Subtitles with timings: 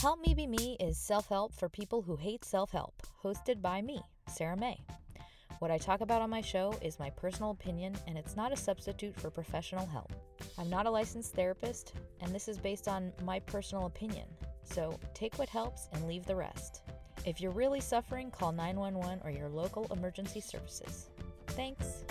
[0.00, 3.82] Help Me Be Me is self help for people who hate self help, hosted by
[3.82, 4.80] me, Sarah May.
[5.58, 8.56] What I talk about on my show is my personal opinion, and it's not a
[8.56, 10.10] substitute for professional help.
[10.56, 14.26] I'm not a licensed therapist, and this is based on my personal opinion.
[14.62, 16.80] So take what helps and leave the rest.
[17.26, 21.10] If you're really suffering, call 911 or your local emergency services.
[21.48, 22.04] Thanks.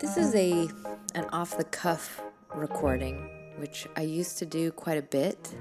[0.00, 0.68] This is a
[1.14, 2.20] an off the cuff
[2.54, 3.28] recording,
[3.58, 5.54] which I used to do quite a bit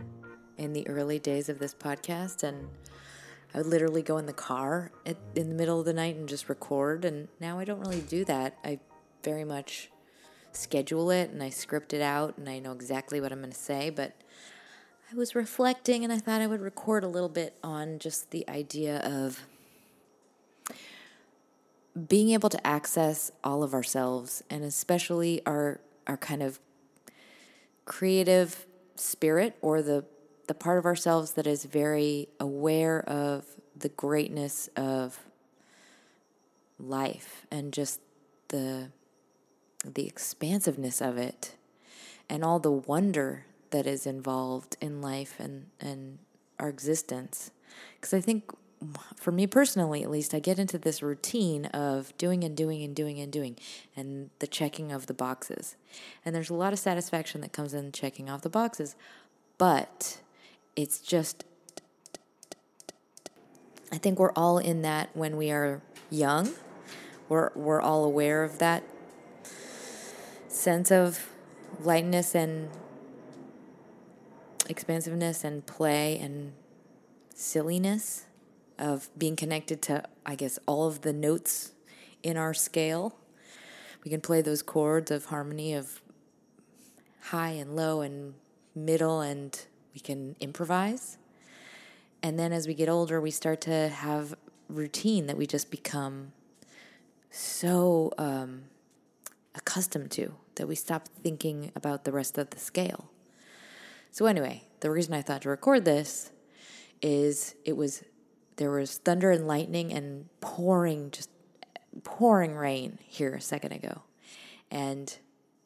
[0.58, 2.70] in the early days of this podcast and
[3.54, 6.28] I would literally go in the car at, in the middle of the night and
[6.28, 8.58] just record and now I don't really do that.
[8.64, 8.80] I
[9.24, 9.90] very much
[10.52, 13.58] schedule it and I script it out and I know exactly what I'm going to
[13.58, 14.14] say, but
[15.12, 18.48] I was reflecting and I thought I would record a little bit on just the
[18.50, 19.48] idea of
[22.08, 26.60] being able to access all of ourselves and especially our our kind of
[27.86, 30.04] creative spirit or the
[30.48, 35.20] the part of ourselves that is very aware of the greatness of
[36.80, 38.00] life and just
[38.50, 38.90] the
[39.86, 41.56] the expansiveness of it
[42.30, 46.20] and all the wonder that is involved in life and and
[46.60, 47.52] our existence.
[47.96, 48.52] Because i think
[49.16, 52.96] for me personally at least, I get into this routine of doing and doing and
[52.96, 53.58] doing and doing
[53.96, 55.76] and the checking of the boxes.
[56.26, 58.96] And there's a lot of satisfaction that comes in checking off the boxes,
[59.58, 60.22] but
[60.76, 61.46] it's just
[63.92, 66.50] I think we're all in that when we are young.
[67.30, 68.84] We're we're all aware of that
[70.48, 71.30] sense of
[71.80, 72.70] lightness and
[74.70, 76.54] expansiveness and play and
[77.36, 78.26] silliness
[78.78, 81.74] of being connected to, I guess, all of the notes
[82.22, 83.16] in our scale.
[84.04, 86.02] We can play those chords of harmony of
[87.22, 88.34] high and low and
[88.76, 89.60] middle, and
[89.94, 91.18] we can improvise.
[92.22, 94.36] And then as we get older, we start to have
[94.70, 96.32] routine that we just become
[97.30, 98.64] so um,
[99.56, 103.10] accustomed to that we stop thinking about the rest of the scale.
[104.12, 106.32] So, anyway, the reason I thought to record this
[107.02, 108.04] is it was
[108.58, 111.30] there was thunder and lightning and pouring, just
[112.04, 114.04] pouring rain here a second ago.
[114.72, 115.16] And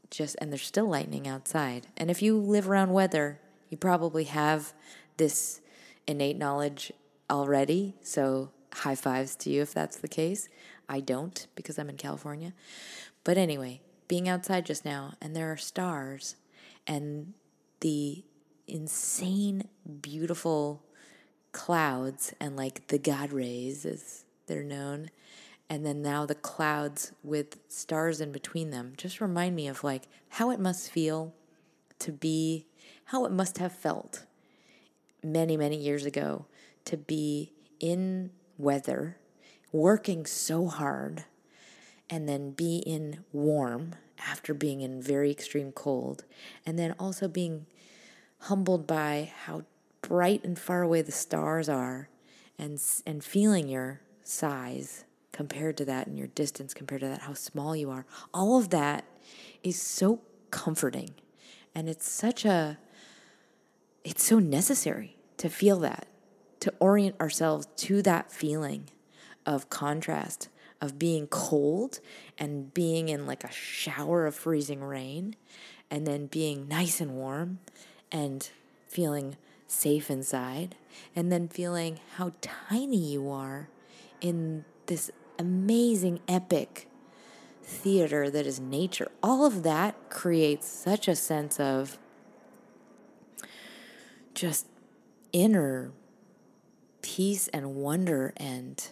[0.10, 1.88] just, and there's still lightning outside.
[1.98, 3.40] And if you live around weather,
[3.70, 4.74] you probably have
[5.18, 5.62] this
[6.06, 6.92] innate knowledge
[7.30, 7.96] already.
[8.02, 10.50] So high fives to you if that's the case.
[10.90, 12.54] I don't because I'm in California.
[13.24, 16.38] But anyway, being outside just now, and there are stars,
[16.86, 17.34] and
[17.82, 18.24] the
[18.68, 19.68] insane,
[20.02, 20.82] beautiful
[21.58, 25.10] clouds and like the God rays, as they're known,
[25.68, 28.94] and then now the clouds with stars in between them.
[28.96, 31.34] Just remind me of like how it must feel
[31.98, 32.68] to be,
[33.06, 34.28] how it must have felt
[35.24, 36.46] many, many years ago
[36.86, 38.30] to be in
[38.60, 39.18] weather,
[39.72, 41.26] working so hard,
[42.08, 46.24] and then be in warm after being in very extreme cold,
[46.68, 47.66] and then also being
[48.42, 49.64] humbled by how
[50.02, 52.10] bright and far away the stars are
[52.58, 57.34] and and feeling your size compared to that and your distance compared to that how
[57.34, 59.06] small you are all of that
[59.64, 60.22] is so
[60.52, 61.12] comforting.
[61.76, 62.78] And it's such a
[64.04, 66.08] it's so necessary to feel that
[66.62, 68.90] to orient ourselves to that feeling
[69.46, 72.00] of contrast of being cold
[72.38, 75.36] and being in like a shower of freezing rain
[75.92, 77.60] and then being nice and warm
[78.12, 78.50] and
[78.88, 79.36] feeling
[79.68, 80.76] safe inside,
[81.16, 83.70] and then feeling how tiny you are
[84.22, 86.88] in this amazing, epic
[87.64, 89.12] theater that is nature.
[89.22, 91.98] All of that creates such a sense of
[94.34, 94.68] just
[95.34, 95.92] inner
[97.02, 98.92] peace and wonder and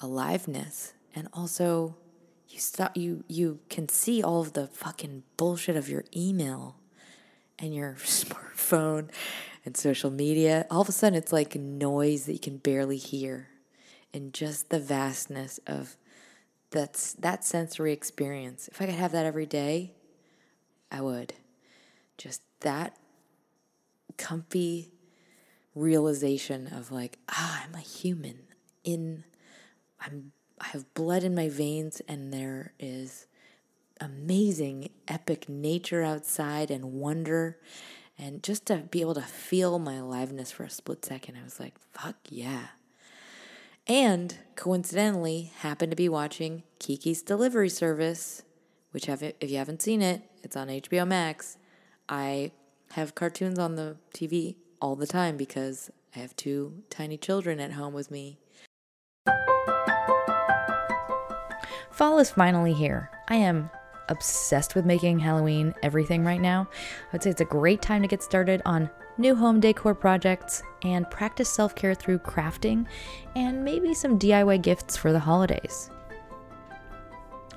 [0.00, 1.96] aliveness and also
[2.48, 6.76] you stop you you can see all of the fucking bullshit of your email
[7.58, 9.10] and your smartphone
[9.68, 13.48] and social media, all of a sudden it's like noise that you can barely hear.
[14.14, 15.98] And just the vastness of
[16.70, 18.68] that's that sensory experience.
[18.68, 19.92] If I could have that every day,
[20.90, 21.34] I would.
[22.16, 22.96] Just that
[24.16, 24.90] comfy
[25.74, 28.38] realization of like, ah, I'm a human
[28.84, 29.24] in
[30.00, 33.26] I'm I have blood in my veins and there is
[34.00, 37.58] amazing epic nature outside and wonder
[38.18, 41.60] and just to be able to feel my aliveness for a split second, I was
[41.60, 42.68] like, fuck yeah.
[43.86, 48.42] And coincidentally, happened to be watching Kiki's Delivery Service,
[48.90, 51.56] which have if you haven't seen it, it's on HBO Max.
[52.08, 52.52] I
[52.92, 57.72] have cartoons on the TV all the time because I have two tiny children at
[57.72, 58.38] home with me.
[61.90, 63.10] Fall is finally here.
[63.28, 63.70] I am
[64.08, 66.68] obsessed with making Halloween everything right now.
[67.12, 71.10] I'd say it's a great time to get started on new home decor projects and
[71.10, 72.86] practice self care through crafting
[73.36, 75.90] and maybe some DIY gifts for the holidays.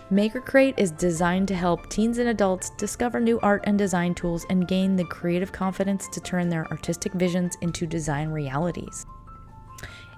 [0.09, 4.45] Maker Crate is designed to help teens and adults discover new art and design tools
[4.49, 9.05] and gain the creative confidence to turn their artistic visions into design realities.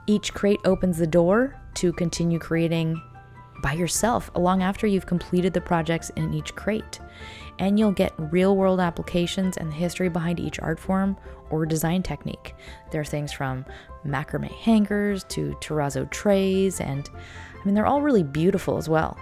[0.08, 3.00] Each crate opens the door to continue creating
[3.64, 7.00] by yourself long after you've completed the projects in each crate.
[7.58, 11.18] And you'll get real world applications and the history behind each art form
[11.50, 12.54] or design technique.
[12.92, 13.66] There are things from
[14.06, 19.18] macrame hangers to terrazzo trays, and I mean, they're all really beautiful as well.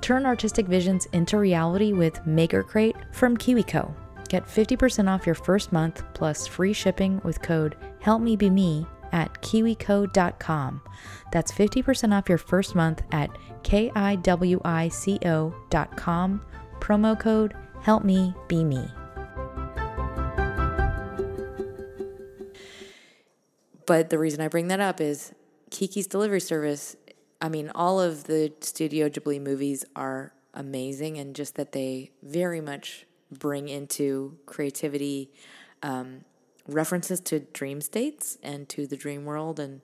[0.00, 3.92] Turn artistic visions into reality with Maker Crate from KiwiCo.
[4.28, 8.86] Get 50% off your first month plus free shipping with code HELPMEBEME
[9.16, 10.82] at kiwico.com.
[11.32, 13.30] That's 50% off your first month at
[13.62, 13.90] kiwico.com.
[16.78, 18.86] Promo code Help Me Be Me.
[23.86, 25.32] But the reason I bring that up is
[25.70, 26.96] Kiki's Delivery Service.
[27.40, 32.60] I mean, all of the Studio Ghibli movies are amazing, and just that they very
[32.60, 35.30] much bring into creativity
[35.82, 36.24] um,
[36.66, 39.80] references to dream states and to the dream world and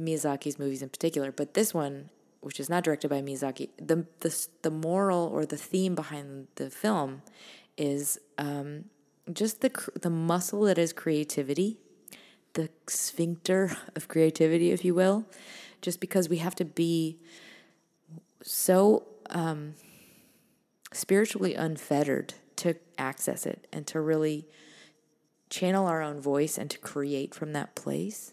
[0.00, 1.32] Miyazaki's movies in particular.
[1.32, 2.10] But this one,
[2.40, 6.70] which is not directed by Miyazaki, the the the moral or the theme behind the
[6.70, 7.22] film
[7.76, 8.84] is um,
[9.32, 11.78] just the the muscle that is creativity,
[12.54, 15.24] the sphincter of creativity, if you will.
[15.82, 17.18] Just because we have to be
[18.42, 19.74] so um,
[20.92, 24.46] spiritually unfettered to access it and to really
[25.50, 28.32] channel our own voice and to create from that place.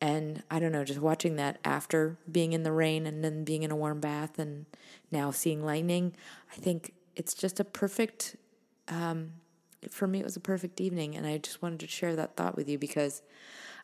[0.00, 3.62] And I don't know, just watching that after being in the rain and then being
[3.62, 4.66] in a warm bath and
[5.10, 6.14] now seeing lightning,
[6.52, 8.36] I think it's just a perfect,
[8.88, 9.32] um,
[9.88, 11.14] for me, it was a perfect evening.
[11.14, 13.22] And I just wanted to share that thought with you because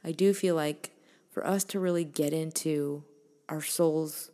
[0.05, 0.95] I do feel like
[1.31, 3.05] for us to really get into
[3.49, 4.31] our soul's,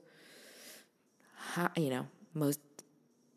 [1.76, 2.60] you know, most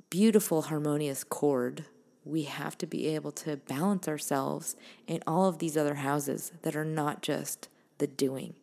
[0.10, 1.86] beautiful, harmonious chord
[2.24, 4.76] we have to be able to balance ourselves
[5.08, 8.54] in all of these other houses that are not just the doing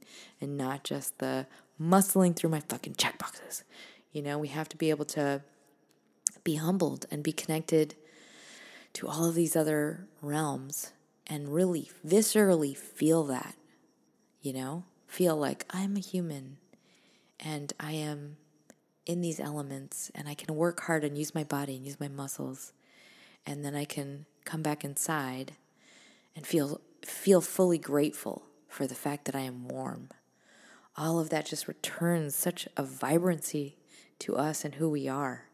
[0.40, 1.46] and not just the
[1.80, 3.62] muscling through my fucking checkboxes.
[4.12, 5.42] You know, we have to be able to
[6.44, 7.94] be humbled and be connected
[8.94, 10.92] to all of these other realms
[11.26, 13.54] and really viscerally feel that,
[14.40, 16.56] you know, feel like I'm a human
[17.38, 18.36] and I am
[19.04, 22.08] in these elements and I can work hard and use my body and use my
[22.08, 22.72] muscles
[23.48, 25.52] and then I can come back inside
[26.36, 30.10] and feel feel fully grateful for the fact that I am warm.
[30.98, 33.78] All of that just returns such a vibrancy
[34.18, 35.46] to us and who we are.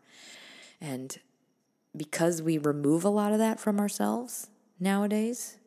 [0.80, 1.16] And
[1.96, 4.48] because we remove a lot of that from ourselves
[4.80, 5.58] nowadays,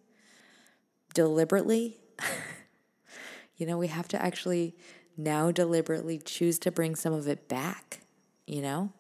[1.14, 1.98] deliberately,
[3.58, 4.76] you know, we have to actually
[5.16, 8.02] now deliberately choose to bring some of it back,
[8.46, 8.92] you know?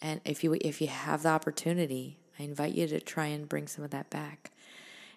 [0.00, 3.66] And if you if you have the opportunity, I invite you to try and bring
[3.66, 4.50] some of that back.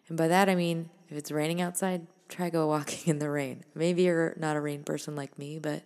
[0.08, 3.64] And by that, I mean, if it's raining outside, try go walking in the rain.
[3.74, 5.84] Maybe you're not a rain person like me, but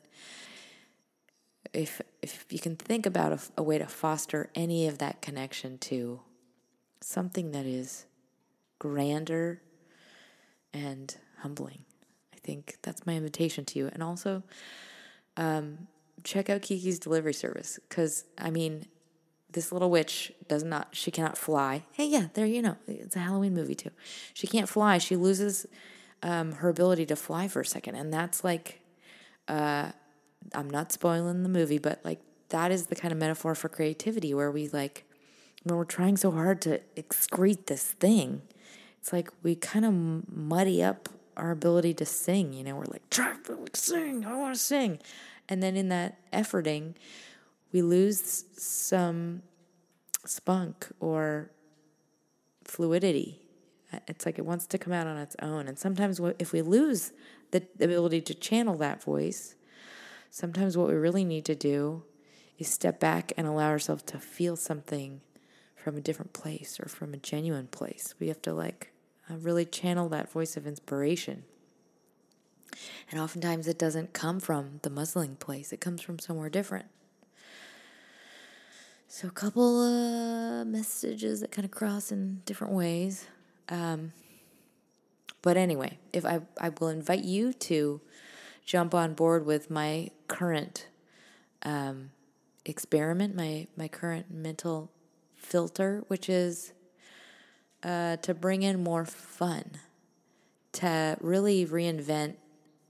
[1.74, 5.78] if if you can think about a, a way to foster any of that connection
[5.78, 6.20] to
[7.02, 8.06] something that is
[8.80, 9.62] grander
[10.74, 11.86] and humbling,
[12.34, 13.90] I think that's my invitation to you.
[13.94, 14.44] And also,
[15.38, 15.88] um,
[16.24, 18.88] check out Kiki's delivery service because I mean,
[19.52, 21.84] this little witch does not she cannot fly.
[21.92, 23.92] Hey yeah there you know it's a halloween movie too.
[24.34, 24.98] She can't fly.
[24.98, 25.66] She loses
[26.22, 27.96] um, her ability to fly for a second.
[27.96, 28.82] And that's like
[29.48, 29.92] uh,
[30.56, 34.34] i'm not spoiling the movie but like that is the kind of metaphor for creativity
[34.34, 35.04] where we like
[35.64, 38.42] when we're trying so hard to excrete this thing
[38.98, 39.94] it's like we kind of
[40.34, 44.56] muddy up our ability to sing you know we're like try to sing i want
[44.56, 45.00] to sing.
[45.50, 46.94] And then in that efforting,
[47.72, 49.44] we lose some
[50.26, 51.52] spunk or
[52.64, 53.42] fluidity.
[54.08, 55.68] It's like it wants to come out on its own.
[55.68, 57.12] And sometimes if we lose
[57.52, 59.56] the ability to channel that voice,
[60.30, 62.04] sometimes what we really need to do
[62.58, 65.22] is step back and allow ourselves to feel something
[65.76, 68.14] from a different place or from a genuine place.
[68.20, 68.92] We have to like
[69.30, 71.44] uh, really channel that voice of inspiration.
[73.10, 76.86] And oftentimes it doesn't come from the muzzling place, it comes from somewhere different.
[79.12, 83.26] So, a couple of messages that kind of cross in different ways.
[83.68, 84.14] Um,
[85.42, 88.02] but anyway, if I, I will invite you to
[88.68, 90.86] jump on board with my current
[91.64, 92.12] um,
[92.66, 94.92] experiment, my, my current mental
[95.36, 96.74] filter, which is
[97.82, 99.72] uh, to bring in more fun,
[100.74, 102.36] to really reinvent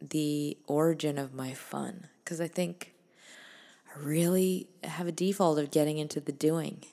[0.02, 2.08] the origin of my fun.
[2.26, 2.94] Because I think
[3.98, 6.84] Really have a default of getting into the doing.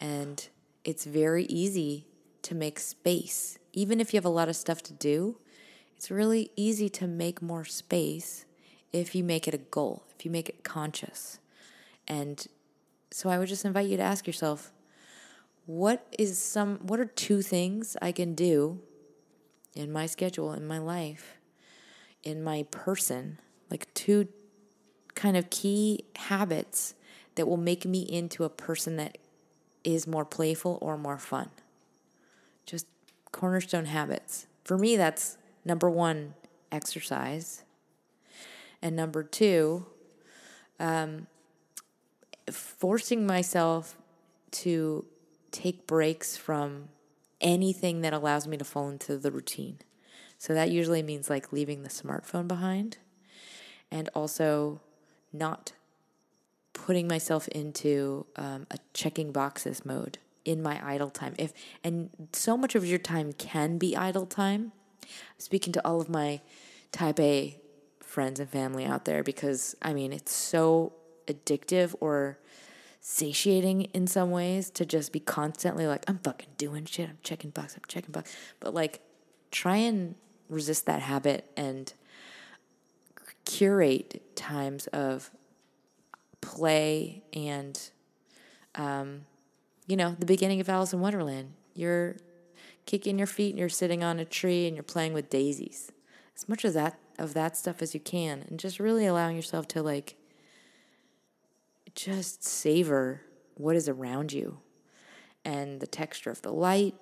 [0.00, 0.46] And
[0.84, 2.06] it's very easy
[2.42, 3.58] to make space.
[3.72, 5.38] Even if you have a lot of stuff to do,
[5.96, 8.44] it's really easy to make more space
[8.92, 11.38] if you make it a goal, if you make it conscious.
[12.06, 12.46] And
[13.10, 14.72] so I would just invite you to ask yourself,
[15.66, 18.80] what is some what are two things I can do
[19.74, 21.38] in my schedule in my life
[22.22, 23.38] in my person
[23.70, 24.28] like two
[25.14, 26.94] kind of key habits
[27.34, 29.18] that will make me into a person that
[29.82, 31.50] is more playful or more fun.
[32.66, 32.86] Just
[33.32, 34.46] cornerstone habits.
[34.64, 36.34] For me that's number 1
[36.72, 37.64] exercise.
[38.80, 39.86] And number 2
[40.80, 41.26] um,
[42.50, 43.96] forcing myself
[44.50, 45.04] to
[45.50, 46.88] take breaks from
[47.40, 49.78] anything that allows me to fall into the routine.
[50.38, 52.98] So that usually means like leaving the smartphone behind.
[53.90, 54.80] And also
[55.34, 55.72] not
[56.72, 61.34] putting myself into um, a checking boxes mode in my idle time.
[61.38, 64.72] If and so much of your time can be idle time.
[65.02, 66.40] I'm speaking to all of my
[66.92, 67.58] type A
[68.00, 70.92] friends and family out there because I mean it's so
[71.26, 72.38] addictive or
[73.06, 77.50] satiating in some ways to just be constantly like, I'm fucking doing shit, I'm checking
[77.50, 78.34] box, I'm checking box.
[78.60, 79.00] But like,
[79.50, 80.14] try and
[80.48, 81.92] resist that habit and
[83.44, 85.30] curate times of
[86.40, 87.90] play and,
[88.74, 89.26] um,
[89.86, 91.52] you know, the beginning of Alice in Wonderland.
[91.74, 92.16] You're
[92.86, 95.90] kicking your feet and you're sitting on a tree and you're playing with daisies.
[96.36, 99.68] As much of that of that stuff as you can, and just really allowing yourself
[99.68, 100.16] to like
[101.94, 103.22] just savor
[103.54, 104.58] what is around you
[105.44, 106.94] and the texture of the light,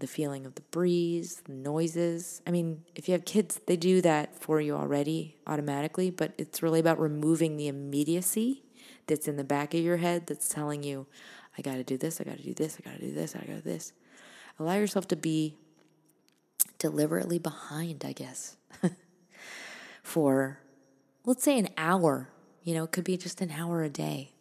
[0.00, 2.42] the feeling of the breeze, the noises.
[2.46, 6.62] I mean, if you have kids, they do that for you already automatically, but it's
[6.62, 8.64] really about removing the immediacy
[9.06, 11.06] that's in the back of your head that's telling you,
[11.56, 13.36] I got to do this, I got to do this, I got to do this,
[13.36, 13.92] I got to do this.
[14.58, 15.56] Allow yourself to be
[16.78, 18.56] deliberately behind, I guess,
[20.02, 20.60] for
[21.24, 22.28] let's say an hour.
[22.62, 24.32] You know, it could be just an hour a day.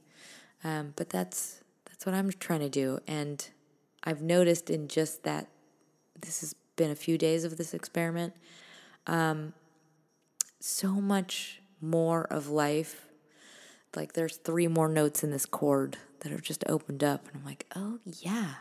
[0.64, 3.46] Um, but that's that's what I'm trying to do, and
[4.04, 5.48] I've noticed in just that
[6.20, 8.34] this has been a few days of this experiment.
[9.08, 9.54] Um,
[10.60, 13.08] so much more of life.
[13.96, 17.46] Like there's three more notes in this chord that have just opened up, and I'm
[17.46, 18.56] like, oh yeah,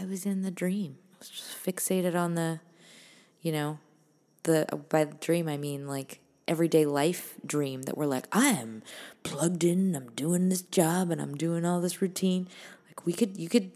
[0.00, 0.96] I was in the dream.
[1.14, 2.60] I was just fixated on the,
[3.42, 3.78] you know,
[4.44, 8.82] the by the dream I mean like everyday life dream that we're like, I am
[9.22, 12.48] plugged in, I'm doing this job and I'm doing all this routine.
[12.86, 13.70] Like we could, you could,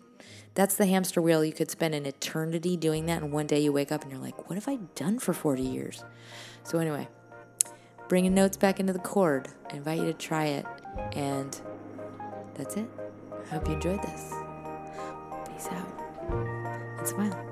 [0.54, 1.44] that's the hamster wheel.
[1.44, 3.23] You could spend an eternity doing that.
[3.23, 5.62] And one day you wake up and you're like, what have I done for 40
[5.62, 6.04] years?
[6.64, 7.09] So, anyway,
[8.09, 9.49] bringing notes back into the chord.
[9.71, 10.66] I invite you to try it.
[11.12, 11.59] And
[12.54, 12.88] that's it.
[13.32, 14.32] I hope you enjoyed this.
[15.49, 16.02] Peace out
[16.99, 17.51] and smile.